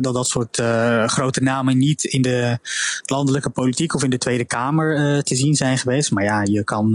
dat 0.00 0.14
dat 0.14 0.28
soort 0.28 0.62
grote 1.06 1.42
namen 1.42 1.78
niet 1.78 2.04
in 2.04 2.22
de 2.22 2.58
landelijke 3.04 3.50
politiek 3.50 3.94
of 3.94 4.04
in 4.04 4.10
de 4.10 4.18
Tweede 4.18 4.44
Kamer 4.44 5.22
te 5.22 5.36
zien 5.36 5.54
zijn 5.54 5.78
geweest. 5.78 6.10
Maar 6.10 6.24
ja, 6.24 6.42
je 6.42 6.64
kan 6.64 6.92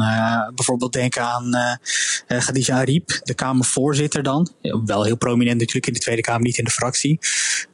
bijvoorbeeld 0.56 0.94
denken 0.94 1.22
aan 1.22 1.80
Khadija 2.28 2.75
Ariep, 2.75 3.19
de 3.24 3.33
Kamervoorzitter 3.33 4.24
dan. 4.24 4.50
Wel 4.86 5.04
heel 5.04 5.18
prominent 5.18 5.60
natuurlijk 5.60 5.88
in 5.88 5.94
de 5.94 6.00
Tweede 6.00 6.22
Kamer, 6.22 6.42
niet 6.42 6.57
in 6.57 6.63
de 6.63 6.72
fractie. 6.72 7.19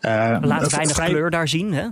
Laat 0.01 0.71
weinig 0.71 0.95
vrij... 0.95 1.09
kleur 1.09 1.29
daar 1.29 1.47
zien, 1.47 1.73
hè? 1.73 1.87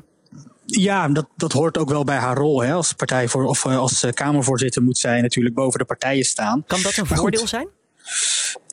Ja, 0.66 1.08
dat, 1.08 1.28
dat 1.36 1.52
hoort 1.52 1.78
ook 1.78 1.90
wel 1.90 2.04
bij 2.04 2.18
haar 2.18 2.38
rol. 2.38 2.62
Hè? 2.62 2.74
Als 2.74 2.94
partij 2.94 3.28
voor, 3.28 3.46
of 3.46 3.66
eh, 3.66 3.78
als 3.78 4.04
eh, 4.04 4.12
Kamervoorzitter 4.12 4.84
moet 4.84 4.98
zij 4.98 5.22
natuurlijk 5.22 5.56
boven 5.56 5.80
de 5.80 5.86
partijen 5.86 6.26
staan. 6.26 6.64
Kan 6.68 6.82
dat 6.82 6.98
een 6.98 7.06
voordeel 7.06 7.48
zijn? 7.48 7.68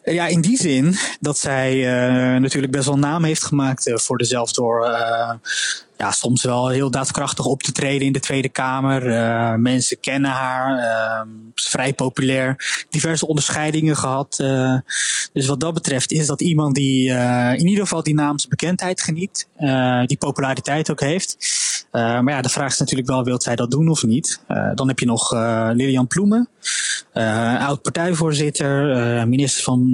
Ja, 0.04 0.26
in 0.26 0.40
die 0.40 0.56
zin 0.56 0.96
dat 1.20 1.38
zij 1.38 1.76
uh, 1.76 2.40
natuurlijk 2.40 2.72
best 2.72 2.86
wel 2.86 2.98
naam 2.98 3.24
heeft 3.24 3.44
gemaakt 3.44 3.86
uh, 3.86 3.96
voor 3.96 4.18
dezelfde 4.18 4.60
door 4.60 4.86
uh, 4.86 5.32
ja, 6.02 6.10
soms 6.10 6.42
wel 6.42 6.68
heel 6.68 6.90
daadkrachtig 6.90 7.44
op 7.44 7.62
te 7.62 7.72
treden 7.72 8.06
in 8.06 8.12
de 8.12 8.20
Tweede 8.20 8.48
Kamer. 8.48 9.06
Uh, 9.06 9.54
mensen 9.54 10.00
kennen 10.00 10.30
haar, 10.30 11.26
is 11.54 11.66
vrij 11.68 11.92
populair, 11.94 12.84
diverse 12.90 13.26
onderscheidingen 13.26 13.96
gehad. 13.96 14.38
Uh, 14.40 14.76
dus 15.32 15.46
wat 15.46 15.60
dat 15.60 15.74
betreft 15.74 16.12
is 16.12 16.26
dat 16.26 16.40
iemand 16.40 16.74
die 16.74 17.08
in 17.56 17.66
ieder 17.66 17.82
geval 17.82 18.02
die 18.02 18.14
naamsbekendheid 18.14 19.02
geniet, 19.02 19.48
die 20.06 20.16
populariteit 20.16 20.90
ook 20.90 21.00
heeft. 21.00 21.36
maar 21.90 22.30
ja, 22.30 22.40
de 22.40 22.48
vraag 22.48 22.72
is 22.72 22.78
natuurlijk 22.78 23.08
wel, 23.08 23.24
wilt 23.24 23.42
zij 23.42 23.56
dat 23.56 23.70
doen 23.70 23.88
of 23.88 24.02
niet? 24.02 24.40
dan 24.74 24.88
heb 24.88 24.98
je 24.98 25.06
nog 25.06 25.32
Lilian 25.72 26.06
Ploemen, 26.06 26.48
oud 27.58 27.82
partijvoorzitter, 27.82 29.28
minister 29.28 29.62
van 29.64 29.90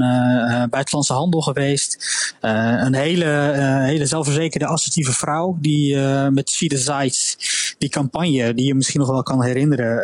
Buitenlandse 0.71 1.13
Handel 1.13 1.41
geweest. 1.41 1.97
een 2.41 2.95
hele, 2.95 3.53
hele 3.85 4.07
zelfverzekerde, 4.07 4.67
assertieve 4.67 5.13
vrouw 5.13 5.57
die 5.61 5.98
uh, 5.99 6.29
met 6.29 6.51
She 6.51 6.67
Decides, 6.67 7.37
die 7.79 7.89
campagne 7.89 8.55
die 8.55 8.67
je 8.67 8.75
misschien 8.75 9.01
nog 9.01 9.09
wel 9.09 9.23
kan 9.23 9.43
herinneren, 9.43 9.97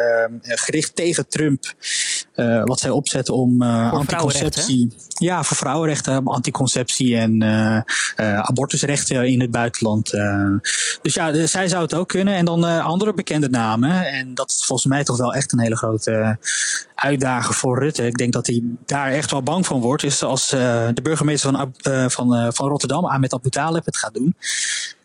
uh, 0.42 0.56
gericht 0.56 0.96
tegen 0.96 1.28
Trump, 1.28 1.74
uh, 2.36 2.64
wat 2.64 2.80
zij 2.80 2.90
opzet 2.90 3.28
om 3.28 3.62
anticonceptie. 3.62 4.92
Ja, 5.08 5.42
voor 5.42 5.56
vrouwenrechten, 5.56 6.24
anticonceptie 6.24 7.16
en 7.16 7.42
abortusrechten 8.16 9.28
in 9.28 9.40
het 9.40 9.50
buitenland. 9.50 10.10
dus 11.02 11.14
ja, 11.14 11.46
zij 11.46 11.68
zou 11.68 11.82
het 11.82 11.94
ook 11.94 12.08
kunnen. 12.08 12.34
En 12.34 12.44
dan 12.44 12.64
andere 12.64 13.14
bekende 13.14 13.48
namen. 13.48 14.06
En 14.06 14.34
dat 14.34 14.48
is 14.50 14.64
volgens 14.64 14.88
mij 14.88 15.04
toch 15.04 15.16
wel 15.16 15.34
echt 15.34 15.52
een 15.52 15.60
hele 15.60 15.76
grote 15.76 16.38
uitdaging 16.94 17.56
voor 17.56 17.78
Rutte. 17.78 18.06
Ik 18.06 18.16
denk 18.16 18.32
dat 18.32 18.46
hij 18.46 18.62
daar 18.86 19.10
echt 19.10 19.30
wel 19.30 19.42
bang 19.42 19.66
van 19.66 19.80
wordt. 19.80 20.02
Is 20.02 20.22
als 20.22 20.48
de 20.48 21.00
burgemeester 21.02 21.50
van, 21.52 21.72
van, 22.10 22.52
van 22.52 22.68
Rotterdam, 22.68 23.04
Ahmed 23.04 23.34
Abu 23.34 23.50
Talib, 23.50 23.84
het 23.84 23.96
gaat 23.96 24.14
doen. 24.14 24.36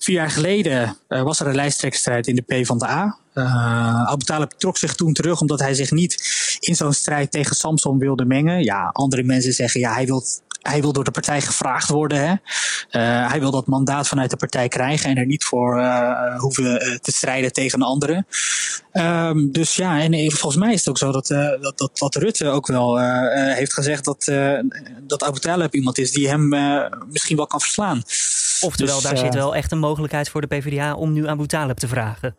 Vier 0.10 0.18
jaar 0.18 0.32
geleden 0.32 0.98
uh, 1.10 1.22
was 1.22 1.40
er 1.40 1.48
een 1.48 1.56
lijsttrekkerstrijd 1.56 2.28
in 2.28 2.36
de 2.36 2.42
P 2.62 2.66
van 2.66 2.78
de 2.78 2.86
A. 2.86 3.18
Uh, 3.34 4.04
Abu 4.04 4.48
trok 4.58 4.78
zich 4.78 4.96
toen 4.96 5.14
terug 5.14 5.42
omdat 5.42 5.60
hij 5.60 5.74
zich 5.74 5.92
niet 5.92 6.14
in 6.60 6.76
zo'n 6.76 6.94
strijd 6.94 7.32
tegen 7.32 7.56
Samson 7.56 8.00
wilde 8.00 8.26
mengen. 8.26 8.64
Ja, 8.64 8.90
andere 8.94 9.24
mensen 9.24 9.54
zeggen 9.54 9.80
ja, 9.80 9.94
hij 9.94 10.06
wil, 10.06 10.24
hij 10.62 10.82
wil 10.82 10.94
door 10.94 11.04
de 11.04 11.12
partij 11.12 11.42
gevraagd 11.42 11.90
worden. 11.90 12.20
Hè? 12.20 12.32
Uh, 12.32 13.30
hij 13.30 13.40
wil 13.40 13.52
dat 13.52 13.68
mandaat 13.68 14.08
vanuit 14.08 14.30
de 14.30 14.38
partij 14.38 14.68
krijgen 14.68 15.10
en 15.10 15.18
er 15.18 15.26
niet 15.26 15.44
voor 15.44 15.80
uh, 15.80 16.38
hoeven 16.38 17.00
te 17.02 17.12
strijden 17.12 17.54
tegen 17.54 17.82
anderen. 17.82 18.28
Um, 18.94 19.52
dus 19.52 19.76
ja, 19.76 20.00
en 20.00 20.32
volgens 20.32 20.64
mij 20.64 20.74
is 20.74 20.80
het 20.80 20.90
ook 20.90 20.98
zo 20.98 21.12
dat, 21.12 21.28
dat, 21.62 21.78
dat 21.78 22.00
wat 22.00 22.16
Rutte 22.16 22.48
ook 22.48 22.68
wel 22.68 23.00
heeft 23.54 23.74
gezegd 23.74 24.06
dat, 24.06 24.32
dat 25.02 25.24
Abu 25.24 25.40
Talib 25.40 25.74
iemand 25.74 25.98
is 25.98 26.12
die 26.12 26.30
hem 26.30 26.50
misschien 27.10 27.38
wel 27.38 27.48
kan 27.48 27.62
verslaan. 27.62 28.04
Oftewel, 28.62 28.96
dus, 28.96 29.04
daar 29.04 29.18
zit 29.18 29.34
wel 29.34 29.56
echt 29.56 29.72
een 29.72 29.80
mogelijkheid 29.80 30.30
voor 30.30 30.42
de 30.42 30.48
PvdA 30.48 30.94
om 30.94 31.14
nu 31.14 31.28
Abu 31.28 31.48
Talib 31.48 31.78
te 31.78 31.88
vragen. 31.88 32.36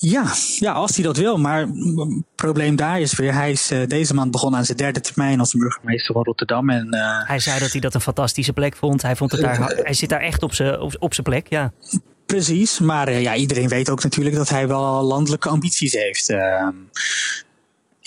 Ja, 0.00 0.32
ja, 0.58 0.72
als 0.72 0.94
hij 0.94 1.04
dat 1.04 1.16
wil. 1.16 1.38
Maar 1.38 1.60
het 1.60 2.24
probleem 2.34 2.76
daar 2.76 3.00
is 3.00 3.14
weer, 3.14 3.34
hij 3.34 3.50
is 3.50 3.72
uh, 3.72 3.86
deze 3.86 4.14
maand 4.14 4.30
begonnen 4.30 4.58
aan 4.58 4.64
zijn 4.64 4.76
derde 4.76 5.00
termijn 5.00 5.40
als 5.40 5.52
burgemeester 5.52 6.14
van 6.14 6.24
Rotterdam. 6.24 6.70
En, 6.70 6.86
uh, 6.90 7.28
hij 7.28 7.38
zei 7.38 7.58
dat 7.58 7.72
hij 7.72 7.80
dat 7.80 7.94
een 7.94 8.00
fantastische 8.00 8.52
plek 8.52 8.76
vond. 8.76 9.02
Hij, 9.02 9.16
vond 9.16 9.32
het 9.32 9.40
daar, 9.40 9.58
hij 9.82 9.94
zit 9.94 10.08
daar 10.08 10.20
echt 10.20 10.42
op 10.42 10.54
zijn 10.54 10.80
op, 10.80 10.96
op 10.98 11.14
plek, 11.22 11.46
ja. 11.48 11.72
Precies, 12.26 12.78
maar 12.78 13.12
ja, 13.12 13.34
iedereen 13.34 13.68
weet 13.68 13.90
ook 13.90 14.02
natuurlijk 14.02 14.36
dat 14.36 14.48
hij 14.48 14.68
wel 14.68 15.02
landelijke 15.02 15.48
ambities 15.48 15.92
heeft. 15.92 16.34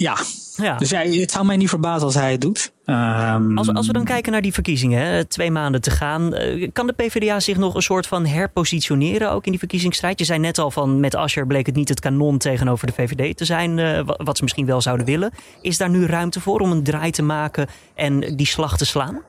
Ja. 0.01 0.17
ja. 0.55 0.77
Dus 0.77 0.89
ja, 0.89 0.99
het 0.99 1.31
zou 1.31 1.45
mij 1.45 1.57
niet 1.57 1.69
verbazen 1.69 2.05
als 2.05 2.15
hij 2.15 2.31
het 2.31 2.41
doet. 2.41 2.71
Um, 2.85 3.57
als, 3.57 3.73
als 3.73 3.87
we 3.87 3.93
dan 3.93 4.03
kijken 4.03 4.31
naar 4.31 4.41
die 4.41 4.53
verkiezingen, 4.53 5.27
twee 5.27 5.51
maanden 5.51 5.81
te 5.81 5.91
gaan. 5.91 6.33
Eh, 6.33 6.69
kan 6.73 6.87
de 6.87 6.93
PvdA 6.93 7.39
zich 7.39 7.57
nog 7.57 7.75
een 7.75 7.81
soort 7.81 8.07
van 8.07 8.25
herpositioneren 8.25 9.31
ook 9.31 9.45
in 9.45 9.51
die 9.51 9.59
verkiezingsstrijd? 9.59 10.19
Je 10.19 10.25
zei 10.25 10.39
net 10.39 10.57
al 10.57 10.71
van 10.71 10.99
met 10.99 11.15
Ascher 11.15 11.47
bleek 11.47 11.65
het 11.65 11.75
niet 11.75 11.89
het 11.89 11.99
kanon 11.99 12.37
tegenover 12.37 12.87
de 12.87 12.93
VVD 12.93 13.37
te 13.37 13.45
zijn. 13.45 13.77
Uh, 13.77 13.99
wat 14.05 14.37
ze 14.37 14.43
misschien 14.43 14.65
wel 14.65 14.81
zouden 14.81 15.05
willen. 15.05 15.31
Is 15.61 15.77
daar 15.77 15.89
nu 15.89 16.05
ruimte 16.05 16.39
voor 16.39 16.59
om 16.59 16.71
een 16.71 16.83
draai 16.83 17.11
te 17.11 17.23
maken 17.23 17.67
en 17.95 18.35
die 18.35 18.47
slag 18.47 18.77
te 18.77 18.85
slaan? 18.85 19.21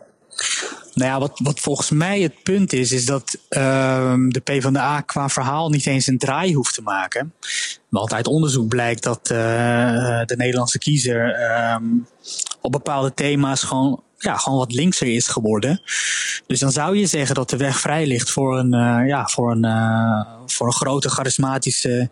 Nou 0.95 1.11
ja, 1.11 1.19
wat, 1.19 1.41
wat 1.43 1.61
volgens 1.61 1.91
mij 1.91 2.21
het 2.21 2.43
punt 2.43 2.73
is, 2.73 2.93
is 2.93 3.07
dat 3.07 3.39
uh, 3.51 4.15
de 4.29 4.41
PvdA 4.41 5.01
qua 5.01 5.29
verhaal 5.29 5.71
niet 5.71 5.87
eens 5.87 6.07
een 6.07 6.19
draai 6.19 6.55
hoeft 6.55 6.75
te 6.75 6.83
maken. 6.83 7.33
Want 7.89 8.13
uit 8.13 8.27
onderzoek 8.27 8.69
blijkt 8.69 9.03
dat 9.03 9.31
uh, 9.33 9.39
de 10.25 10.35
Nederlandse 10.37 10.79
kiezer 10.79 11.41
uh, 11.41 11.77
op 12.61 12.73
bepaalde 12.73 13.15
thema's 13.15 13.63
gewoon 13.63 14.03
ja, 14.23 14.37
gewoon 14.37 14.59
wat 14.59 14.73
linkser 14.73 15.07
is 15.07 15.29
geworden. 15.29 15.81
Dus 16.47 16.61
dan 16.61 16.73
zou 16.73 16.97
je 16.97 17.07
zeggen 17.07 17.35
dat 17.35 17.51
de 17.51 17.57
weg 17.57 17.81
vrij 17.81 18.07
ligt 18.07 18.31
voor 18.31 18.59
een, 18.59 18.75
uh, 18.75 19.09
ja, 19.09 19.27
voor 19.27 19.51
een, 19.51 19.65
uh, 19.65 20.21
voor 20.47 20.67
een 20.67 20.73
grote 20.73 21.11
charismatische 21.11 22.09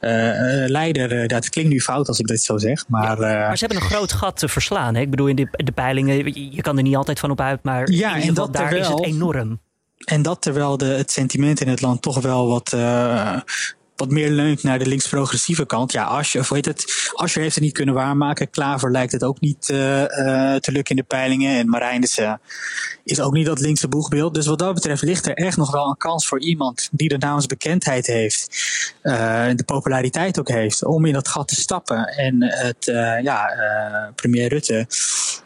uh, 0.00 0.68
leider. 0.68 1.28
dat 1.28 1.48
klinkt 1.48 1.70
nu 1.70 1.80
fout 1.80 2.08
als 2.08 2.18
ik 2.18 2.26
dit 2.26 2.42
zo 2.42 2.58
zeg. 2.58 2.88
Maar, 2.88 3.20
ja, 3.20 3.46
maar 3.46 3.58
ze 3.58 3.64
hebben 3.64 3.82
een 3.82 3.90
groot 3.90 4.12
gat 4.12 4.36
te 4.36 4.48
verslaan. 4.48 4.94
Hè? 4.94 5.00
Ik 5.00 5.10
bedoel, 5.10 5.26
in 5.26 5.36
de, 5.36 5.48
de 5.50 5.72
peilingen, 5.72 6.34
je 6.54 6.62
kan 6.62 6.76
er 6.76 6.82
niet 6.82 6.96
altijd 6.96 7.18
van 7.18 7.30
op 7.30 7.40
uit, 7.40 7.62
maar 7.62 7.90
ja, 7.90 8.20
en 8.20 8.34
dat 8.34 8.52
daar 8.52 8.68
terwijl, 8.68 8.82
is 8.82 8.88
het 8.88 9.14
enorm. 9.14 9.60
En 10.04 10.22
dat 10.22 10.42
terwijl 10.42 10.76
de, 10.76 10.84
het 10.84 11.10
sentiment 11.10 11.60
in 11.60 11.68
het 11.68 11.80
land 11.80 12.02
toch 12.02 12.20
wel 12.20 12.48
wat 12.48 12.72
wat 13.96 14.10
meer 14.10 14.30
leunt 14.30 14.62
naar 14.62 14.78
de 14.78 14.86
links-progressieve 14.86 15.66
kant. 15.66 15.92
Ja, 15.92 16.04
Asje, 16.04 16.38
of 16.38 16.48
weet 16.48 16.64
het, 16.64 17.10
Asje 17.14 17.40
heeft 17.40 17.54
het 17.54 17.64
niet 17.64 17.72
kunnen 17.72 17.94
waarmaken. 17.94 18.50
Klaver 18.50 18.90
lijkt 18.90 19.12
het 19.12 19.24
ook 19.24 19.40
niet 19.40 19.68
uh, 19.68 20.00
uh, 20.00 20.06
te 20.54 20.72
lukken 20.72 20.96
in 20.96 20.96
de 20.96 21.02
peilingen. 21.08 21.58
En 21.58 21.68
Marijnissen 21.68 22.40
is 23.04 23.20
ook 23.20 23.32
niet 23.32 23.46
dat 23.46 23.60
linkse 23.60 23.88
boegbeeld. 23.88 24.34
Dus 24.34 24.46
wat 24.46 24.58
dat 24.58 24.74
betreft 24.74 25.02
ligt 25.02 25.26
er 25.26 25.34
echt 25.34 25.56
nog 25.56 25.70
wel 25.70 25.88
een 25.88 25.96
kans 25.96 26.26
voor 26.26 26.40
iemand 26.40 26.88
die 26.92 27.08
de 27.08 27.18
naamsbekendheid 27.18 28.06
heeft. 28.06 28.48
En 29.02 29.56
de 29.56 29.64
populariteit 29.64 30.38
ook 30.38 30.48
heeft. 30.48 30.84
Om 30.84 31.04
in 31.04 31.12
dat 31.12 31.28
gat 31.28 31.48
te 31.48 31.54
stappen. 31.54 32.06
En 32.06 32.42
het, 32.42 32.84
ja, 33.22 33.50
premier 34.14 34.48
Rutte 34.48 34.86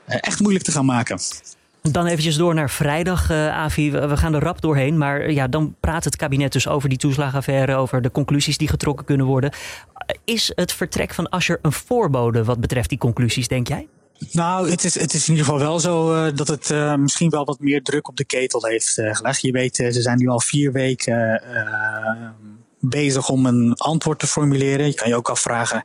echt 0.06 0.40
moeilijk 0.40 0.64
te 0.64 0.72
gaan 0.72 0.84
maken. 0.84 1.18
Dan 1.92 2.06
eventjes 2.06 2.36
door 2.36 2.54
naar 2.54 2.70
vrijdag, 2.70 3.30
uh, 3.30 3.48
Avi. 3.48 3.90
We 3.90 4.16
gaan 4.16 4.34
er 4.34 4.42
rap 4.42 4.60
doorheen. 4.60 4.98
Maar 4.98 5.30
ja, 5.30 5.48
dan 5.48 5.74
praat 5.80 6.04
het 6.04 6.16
kabinet 6.16 6.52
dus 6.52 6.68
over 6.68 6.88
die 6.88 6.98
toeslagaffaire, 6.98 7.74
over 7.74 8.02
de 8.02 8.10
conclusies 8.10 8.58
die 8.58 8.68
getrokken 8.68 9.04
kunnen 9.04 9.26
worden. 9.26 9.50
Is 10.24 10.52
het 10.54 10.72
vertrek 10.72 11.14
van 11.14 11.28
Ascher 11.28 11.58
een 11.62 11.72
voorbode 11.72 12.44
wat 12.44 12.60
betreft 12.60 12.88
die 12.88 12.98
conclusies, 12.98 13.48
denk 13.48 13.68
jij? 13.68 13.88
Nou, 14.32 14.70
het 14.70 14.84
is, 14.84 15.00
het 15.00 15.14
is 15.14 15.28
in 15.28 15.34
ieder 15.34 15.44
geval 15.44 15.60
wel 15.60 15.80
zo 15.80 16.14
uh, 16.14 16.32
dat 16.34 16.48
het 16.48 16.96
misschien 16.98 17.30
wel 17.30 17.44
wat 17.44 17.60
meer 17.60 17.82
druk 17.82 18.08
op 18.08 18.16
de 18.16 18.24
ketel 18.24 18.64
heeft 18.64 18.92
gelegd. 18.92 19.40
Je 19.40 19.52
weet, 19.52 19.76
ze 19.76 20.02
zijn 20.02 20.18
nu 20.18 20.28
al 20.28 20.40
vier 20.40 20.72
weken 20.72 21.42
bezig 22.80 23.28
om 23.28 23.46
een 23.46 23.74
antwoord 23.76 24.18
te 24.18 24.26
formuleren. 24.26 24.86
Je 24.86 24.94
kan 24.94 25.08
je 25.08 25.16
ook 25.16 25.28
afvragen, 25.28 25.82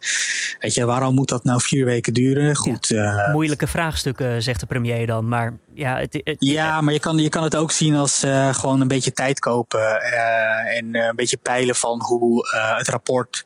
weet 0.59 0.73
je, 0.73 0.85
waarom 0.85 1.15
moet 1.15 1.29
dat 1.29 1.43
nou 1.43 1.61
vier 1.61 1.85
weken 1.85 2.13
duren? 2.13 2.55
Goed. 2.55 2.87
Ja, 2.87 3.27
uh, 3.27 3.33
moeilijke 3.33 3.67
vraagstukken, 3.67 4.43
zegt 4.43 4.59
de 4.59 4.65
premier 4.65 5.07
dan. 5.07 5.27
Maar 5.27 5.57
ja, 5.73 5.97
het, 5.97 6.21
het, 6.23 6.35
ja 6.39 6.81
maar 6.81 6.93
je 6.93 6.99
kan, 6.99 7.17
je 7.17 7.29
kan 7.29 7.43
het 7.43 7.55
ook 7.55 7.71
zien 7.71 7.95
als 7.95 8.23
uh, 8.23 8.53
gewoon 8.53 8.81
een 8.81 8.87
beetje 8.87 9.13
tijd 9.13 9.39
kopen. 9.39 9.79
Uh, 9.79 10.77
en 10.77 10.95
een 10.95 11.15
beetje 11.15 11.37
peilen 11.37 11.75
van 11.75 12.01
hoe 12.01 12.47
het 12.77 12.87
rapport 12.87 13.43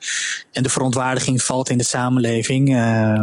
en 0.52 0.64
de 0.64 0.70
verontwaardiging 0.70 1.44
valt 1.44 1.70
in 1.70 1.78
de 1.78 1.84
samenleving. 1.84 2.68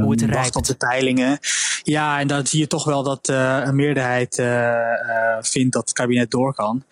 hoe 0.02 0.10
het 0.10 0.26
wacht 0.26 0.56
op 0.56 0.66
de 0.66 0.74
peilingen. 0.74 1.38
Ja, 1.82 2.20
en 2.20 2.26
dan 2.26 2.46
zie 2.46 2.60
je 2.60 2.66
toch 2.66 2.84
wel 2.84 3.02
dat 3.02 3.28
een 3.28 3.76
meerderheid 3.76 4.42
vindt 5.40 5.72
dat 5.72 5.82
het 5.82 5.92
kabinet 5.92 6.30
door 6.30 6.54
kan. 6.54 6.84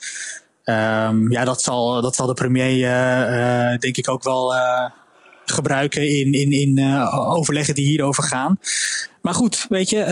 Um, 0.65 1.31
ja, 1.31 1.45
dat 1.45 1.63
zal, 1.63 2.01
dat 2.01 2.15
zal 2.15 2.27
de 2.27 2.35
premier, 2.35 2.79
uh, 2.79 3.79
denk 3.79 3.97
ik, 3.97 4.09
ook 4.09 4.23
wel 4.23 4.55
uh, 4.55 4.91
gebruiken 5.45 6.09
in, 6.09 6.33
in, 6.33 6.53
in 6.53 7.05
overleggen 7.09 7.75
die 7.75 7.87
hierover 7.87 8.23
gaan. 8.23 8.59
Maar 9.21 9.35
goed, 9.35 9.67
weet 9.69 9.91
je, 9.91 10.07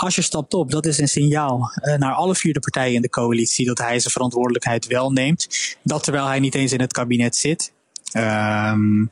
als 0.00 0.14
je 0.14 0.22
stapt 0.22 0.54
op, 0.54 0.70
dat 0.70 0.86
is 0.86 0.98
een 0.98 1.08
signaal 1.08 1.70
naar 1.96 2.12
alle 2.12 2.34
vier 2.34 2.52
de 2.52 2.60
partijen 2.60 2.94
in 2.94 3.02
de 3.02 3.08
coalitie 3.08 3.66
dat 3.66 3.78
hij 3.78 3.98
zijn 3.98 4.12
verantwoordelijkheid 4.12 4.86
wel 4.86 5.12
neemt. 5.12 5.76
Dat 5.82 6.02
terwijl 6.02 6.26
hij 6.26 6.38
niet 6.38 6.54
eens 6.54 6.72
in 6.72 6.80
het 6.80 6.92
kabinet 6.92 7.36
zit. 7.36 7.72
Um, 8.16 9.10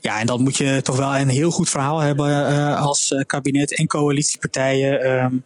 ja, 0.00 0.20
en 0.20 0.26
dan 0.26 0.42
moet 0.42 0.56
je 0.56 0.80
toch 0.82 0.96
wel 0.96 1.16
een 1.16 1.28
heel 1.28 1.50
goed 1.50 1.70
verhaal 1.70 1.98
hebben 1.98 2.76
als 2.76 3.14
kabinet 3.26 3.76
en 3.76 3.86
coalitiepartijen. 3.86 5.10
Um, 5.10 5.44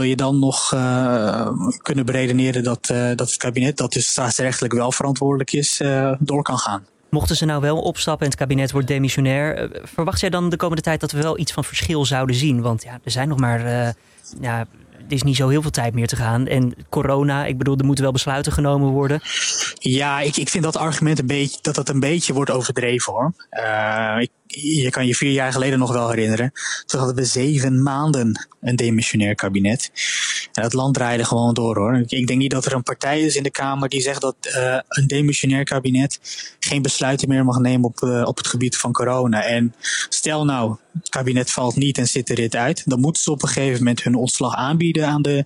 wil 0.00 0.08
je 0.08 0.16
dan 0.16 0.38
nog 0.38 0.72
uh, 0.74 1.48
kunnen 1.82 2.06
beredeneren 2.06 2.64
dat, 2.64 2.88
uh, 2.92 3.06
dat 3.14 3.28
het 3.28 3.36
kabinet, 3.36 3.76
dat 3.76 3.92
dus 3.92 4.06
staatsrechtelijk 4.06 4.74
wel 4.74 4.92
verantwoordelijk 4.92 5.52
is, 5.52 5.80
uh, 5.80 6.12
door 6.18 6.42
kan 6.42 6.58
gaan. 6.58 6.84
Mochten 7.10 7.36
ze 7.36 7.44
nou 7.44 7.60
wel 7.60 7.80
opstappen 7.80 8.24
en 8.24 8.30
het 8.30 8.40
kabinet 8.40 8.72
wordt 8.72 8.86
demissionair, 8.86 9.70
verwacht 9.82 10.20
jij 10.20 10.30
dan 10.30 10.48
de 10.48 10.56
komende 10.56 10.82
tijd 10.82 11.00
dat 11.00 11.12
we 11.12 11.22
wel 11.22 11.38
iets 11.38 11.52
van 11.52 11.64
verschil 11.64 12.04
zouden 12.04 12.36
zien? 12.36 12.60
Want 12.60 12.82
ja, 12.82 12.98
er 13.04 13.10
zijn 13.10 13.28
nog 13.28 13.38
maar 13.38 13.94
ja, 14.40 14.66
is 15.12 15.22
niet 15.22 15.36
zo 15.36 15.48
heel 15.48 15.62
veel 15.62 15.70
tijd 15.70 15.94
meer 15.94 16.06
te 16.06 16.16
gaan. 16.16 16.46
En 16.46 16.74
corona, 16.88 17.46
ik 17.46 17.58
bedoel, 17.58 17.76
er 17.76 17.84
moeten 17.84 18.04
wel 18.04 18.12
besluiten 18.12 18.52
genomen 18.52 18.88
worden. 18.88 19.20
Ja, 19.78 20.20
ik, 20.20 20.36
ik 20.36 20.48
vind 20.48 20.64
dat 20.64 20.76
argument 20.76 21.18
een 21.18 21.26
beetje, 21.26 21.58
dat 21.62 21.74
dat 21.74 21.88
een 21.88 22.00
beetje 22.00 22.32
wordt 22.32 22.50
overdreven 22.50 23.12
hoor. 23.12 23.32
Ik, 24.20 24.30
je 24.46 24.90
kan 24.90 25.06
je 25.06 25.14
vier 25.14 25.32
jaar 25.32 25.52
geleden 25.52 25.78
nog 25.78 25.92
wel 25.92 26.08
herinneren. 26.10 26.52
Toen 26.86 26.98
hadden 26.98 27.18
we 27.18 27.24
zeven 27.24 27.82
maanden 27.82 28.48
een 28.60 28.76
demissionair 28.76 29.34
kabinet. 29.34 29.90
En 30.52 30.62
het 30.62 30.72
land 30.72 30.94
draaide 30.94 31.24
gewoon 31.24 31.54
door 31.54 31.76
hoor. 31.76 32.02
Ik 32.06 32.26
denk 32.26 32.40
niet 32.40 32.50
dat 32.50 32.64
er 32.64 32.74
een 32.74 32.82
partij 32.82 33.20
is 33.20 33.36
in 33.36 33.42
de 33.42 33.50
Kamer 33.50 33.88
die 33.88 34.00
zegt 34.00 34.20
dat 34.20 34.36
uh, 34.42 34.78
een 34.88 35.06
demissionair 35.06 35.64
kabinet 35.64 36.20
geen 36.60 36.82
besluiten 36.82 37.28
meer 37.28 37.44
mag 37.44 37.58
nemen 37.58 37.88
op, 37.88 38.00
uh, 38.00 38.22
op 38.26 38.36
het 38.36 38.46
gebied 38.46 38.76
van 38.76 38.92
corona. 38.92 39.42
En 39.42 39.74
stel 40.08 40.44
nou, 40.44 40.76
het 40.92 41.08
kabinet 41.08 41.50
valt 41.50 41.76
niet 41.76 41.98
en 41.98 42.06
zit 42.06 42.28
er 42.28 42.36
dit 42.36 42.56
uit. 42.56 42.82
Dan 42.86 43.00
moeten 43.00 43.22
ze 43.22 43.30
op 43.30 43.42
een 43.42 43.48
gegeven 43.48 43.78
moment 43.78 44.02
hun 44.02 44.14
ontslag 44.14 44.54
aanbieden 44.54 45.06
aan 45.06 45.22
de, 45.22 45.44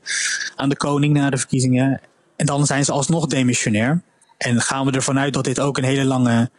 aan 0.57 0.69
de 0.69 0.77
koning 0.77 1.15
na 1.15 1.31
de 1.31 1.39
verkiezingen. 1.39 2.01
En 2.37 2.47
dan 2.47 2.67
zijn 2.67 2.85
ze 2.85 2.93
alsnog 2.93 3.27
demissionair. 3.27 4.03
En 4.39 4.61
gaan 4.61 4.87
we 4.87 4.93
ervan 4.93 5.19
uit 5.19 5.33
dat 5.33 5.45
dit 5.45 5.61
ook 5.61 5.79
een 5.79 5.85
hele 5.85 6.05
lange 6.05 6.51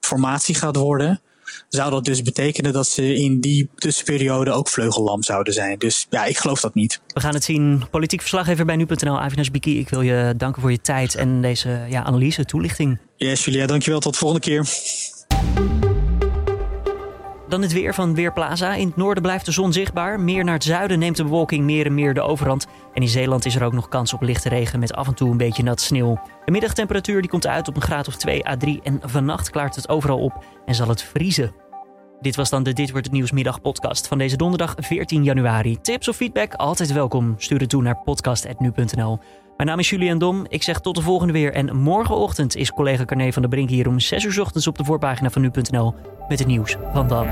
formatie 0.00 0.54
gaat 0.54 0.76
worden 0.76 1.20
zou 1.68 1.90
dat 1.90 2.04
dus 2.04 2.22
betekenen 2.22 2.72
dat 2.72 2.86
ze 2.86 3.14
in 3.14 3.40
die 3.40 3.68
tussenperiode 3.74 4.50
ook 4.50 4.68
vleugellam 4.68 5.22
zouden 5.22 5.52
zijn. 5.52 5.78
Dus 5.78 6.06
ja, 6.10 6.24
ik 6.24 6.36
geloof 6.36 6.60
dat 6.60 6.74
niet. 6.74 7.00
We 7.06 7.20
gaan 7.20 7.34
het 7.34 7.44
zien. 7.44 7.82
Politiek 7.90 8.20
verslaggever 8.20 8.64
bij 8.64 8.76
nu.nl, 8.76 9.20
Avinash 9.20 9.48
Biki. 9.48 9.78
Ik 9.78 9.88
wil 9.88 10.00
je 10.00 10.34
danken 10.36 10.60
voor 10.60 10.70
je 10.70 10.80
tijd 10.80 11.14
en 11.14 11.42
deze 11.42 11.80
ja, 11.88 12.02
analyse, 12.02 12.44
toelichting. 12.44 12.98
Yes, 13.16 13.44
Julia, 13.44 13.66
dankjewel. 13.66 14.00
Tot 14.00 14.12
de 14.12 14.18
volgende 14.18 14.46
keer. 14.46 14.68
Dan 17.50 17.62
het 17.62 17.72
weer 17.72 17.94
van 17.94 18.14
Weerplaza. 18.14 18.74
In 18.74 18.86
het 18.86 18.96
noorden 18.96 19.22
blijft 19.22 19.44
de 19.44 19.52
zon 19.52 19.72
zichtbaar. 19.72 20.20
Meer 20.20 20.44
naar 20.44 20.54
het 20.54 20.64
zuiden 20.64 20.98
neemt 20.98 21.16
de 21.16 21.22
bewolking 21.22 21.64
meer 21.64 21.86
en 21.86 21.94
meer 21.94 22.14
de 22.14 22.20
overhand. 22.20 22.66
En 22.94 23.02
in 23.02 23.08
Zeeland 23.08 23.44
is 23.44 23.54
er 23.54 23.64
ook 23.64 23.72
nog 23.72 23.88
kans 23.88 24.12
op 24.12 24.22
lichte 24.22 24.48
regen 24.48 24.80
met 24.80 24.92
af 24.92 25.06
en 25.06 25.14
toe 25.14 25.30
een 25.30 25.36
beetje 25.36 25.62
nat 25.62 25.80
sneeuw. 25.80 26.20
De 26.44 26.50
middagtemperatuur 26.50 27.20
die 27.20 27.30
komt 27.30 27.46
uit 27.46 27.68
op 27.68 27.76
een 27.76 27.82
graad 27.82 28.08
of 28.08 28.16
2 28.16 28.48
à 28.48 28.56
3. 28.56 28.80
En 28.82 29.00
vannacht 29.02 29.50
klaart 29.50 29.76
het 29.76 29.88
overal 29.88 30.18
op 30.18 30.44
en 30.66 30.74
zal 30.74 30.88
het 30.88 31.02
vriezen. 31.02 31.54
Dit 32.20 32.36
was 32.36 32.50
dan 32.50 32.62
de 32.62 32.72
Dit 32.72 32.90
wordt 32.90 33.06
het 33.06 33.14
nieuwsmiddag 33.14 33.60
podcast 33.60 34.08
van 34.08 34.18
deze 34.18 34.36
donderdag 34.36 34.74
14 34.78 35.24
januari. 35.24 35.80
Tips 35.80 36.08
of 36.08 36.16
feedback 36.16 36.54
altijd 36.54 36.92
welkom. 36.92 37.34
Stuur 37.38 37.60
het 37.60 37.68
toe 37.68 37.82
naar 37.82 38.02
podcast.nu.nl. 38.04 39.18
Mijn 39.60 39.72
naam 39.72 39.80
is 39.80 39.90
Julian 39.90 40.18
Dom. 40.18 40.46
Ik 40.48 40.62
zeg 40.62 40.80
tot 40.80 40.94
de 40.94 41.02
volgende 41.02 41.32
weer. 41.32 41.52
En 41.52 41.76
morgenochtend 41.76 42.56
is 42.56 42.72
collega 42.72 43.04
Carne 43.04 43.32
van 43.32 43.42
der 43.42 43.50
Brink 43.50 43.68
hier 43.68 43.88
om 43.88 44.00
6 44.00 44.24
uur 44.24 44.40
ochtends 44.40 44.66
op 44.66 44.78
de 44.78 44.84
voorpagina 44.84 45.30
van 45.30 45.42
nu.nl 45.42 45.94
met 46.28 46.38
het 46.38 46.48
nieuws 46.48 46.76
van 46.92 47.08
dan. 47.08 47.26